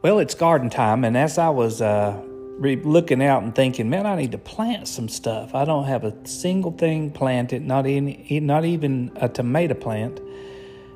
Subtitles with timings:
[0.00, 4.06] Well, it's garden time, and as I was uh, re- looking out and thinking, man,
[4.06, 5.56] I need to plant some stuff.
[5.56, 10.20] I don't have a single thing planted, not any, not even a tomato plant.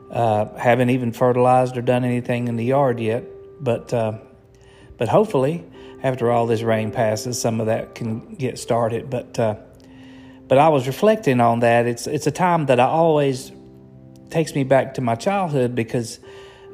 [0.08, 3.24] Uh, haven't even fertilized or done anything in the yard yet,
[3.60, 4.18] but uh,
[4.98, 5.64] but hopefully,
[6.04, 9.10] after all this rain passes, some of that can get started.
[9.10, 9.56] But uh,
[10.46, 11.86] but I was reflecting on that.
[11.86, 13.50] It's it's a time that I always
[14.30, 16.20] takes me back to my childhood because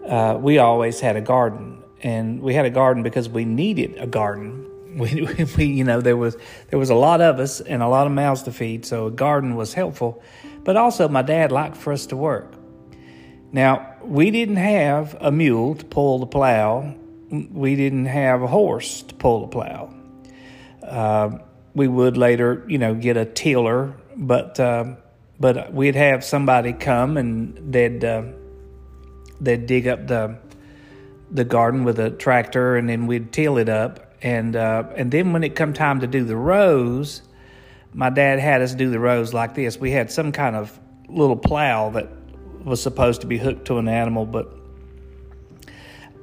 [0.07, 4.07] uh, we always had a garden and we had a garden because we needed a
[4.07, 4.65] garden.
[4.99, 6.37] We, we, you know, there was
[6.71, 9.11] there was a lot of us and a lot of mouths to feed, so a
[9.13, 10.21] garden was helpful.
[10.65, 12.55] But also, my dad liked for us to work.
[13.53, 16.95] Now, we didn't have a mule to pull the plow.
[17.31, 19.95] We didn't have a horse to pull the plow.
[20.83, 21.39] Uh,
[21.75, 24.97] we would later, you know, get a tiller, but uh,
[25.39, 28.25] but we'd have somebody come and they'd uh,
[29.41, 30.39] they'd dig up the
[31.31, 34.15] the garden with a tractor, and then we'd till it up.
[34.23, 37.23] And uh, and then when it come time to do the rows,
[37.93, 39.79] my dad had us do the rows like this.
[39.79, 42.09] We had some kind of little plow that
[42.65, 44.53] was supposed to be hooked to an animal, but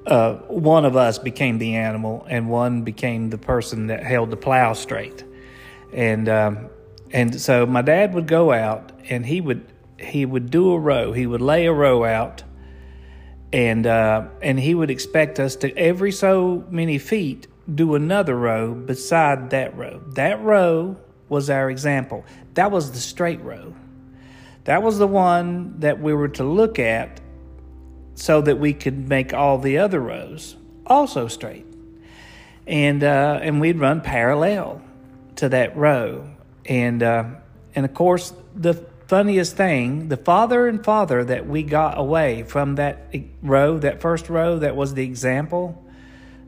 [0.05, 4.37] uh, one of us became the animal, and one became the person that held the
[4.37, 5.23] plow straight.
[5.93, 6.69] And um,
[7.11, 9.65] and so my dad would go out, and he would
[9.99, 11.13] he would do a row.
[11.13, 12.43] He would lay a row out
[13.53, 18.73] and uh, and he would expect us to every so many feet do another row
[18.73, 20.01] beside that row.
[20.13, 20.97] That row
[21.29, 22.25] was our example.
[22.53, 23.73] That was the straight row.
[24.66, 27.21] That was the one that we were to look at
[28.16, 31.66] so that we could make all the other rows also straight.
[32.67, 34.81] And uh, and we'd run parallel
[35.38, 36.29] to that row.
[36.66, 37.25] And uh,
[37.75, 38.73] and of course the
[39.07, 44.29] funniest thing, the farther and farther that we got away from that row, that first
[44.29, 45.83] row that was the example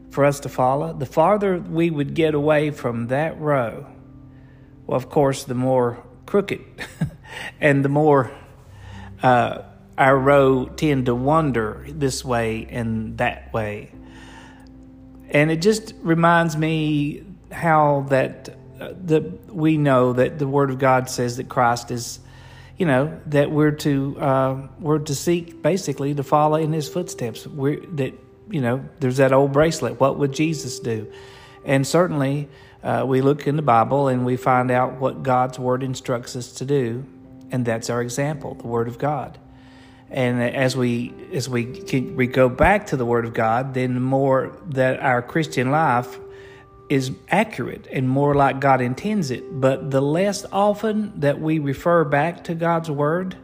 [0.09, 3.85] for us to follow, the farther we would get away from that row,
[4.85, 6.63] well, of course, the more crooked
[7.62, 8.31] and the more
[9.22, 9.62] uh,
[9.97, 13.91] our row tend to wander this way and that way.
[15.29, 20.78] And it just reminds me how that uh, the we know that the Word of
[20.79, 22.19] God says that Christ is
[22.78, 27.48] you know that we're to uh, we're to seek basically to follow in his footsteps.
[27.48, 28.14] We're that
[28.50, 30.00] you know there's that old bracelet.
[30.00, 31.12] What would jesus do?
[31.66, 32.48] And certainly
[32.84, 36.54] uh, we look in the bible and we find out what god's word instructs us
[36.54, 37.06] to do
[37.52, 39.38] and that's our example the word of god.
[40.09, 41.66] And as we as we
[42.16, 46.18] we go back to the word of god then the more that our christian life
[46.90, 49.59] is accurate and more like God intends it.
[49.59, 53.36] But the less often that we refer back to God's Word,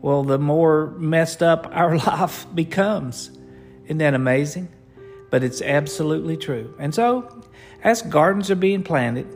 [0.00, 3.30] well, the more messed up our life becomes.
[3.84, 4.68] Isn't that amazing?
[5.30, 6.74] But it's absolutely true.
[6.78, 7.42] And so,
[7.82, 9.26] as gardens are being planted,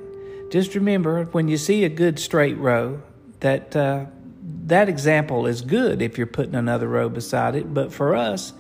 [0.51, 3.03] just remember when you see a good straight row
[3.41, 4.07] that uh,
[4.67, 7.73] that example is good if you're putting another row beside it.
[7.73, 8.53] But for us,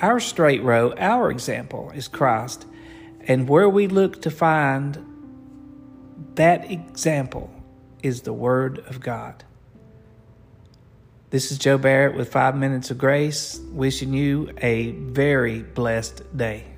[0.00, 2.66] our straight row, our example is Christ.
[3.26, 5.06] And where we look to find
[6.34, 7.50] that example
[8.02, 9.44] is the Word of God.
[11.30, 16.71] This is Joe Barrett with Five Minutes of Grace, wishing you a very blessed day.